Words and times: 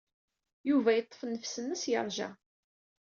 Yuba 0.69 0.91
yeḍḍef 0.93 1.21
nnefs-nnes, 1.23 1.83
yeṛja. 1.91 2.29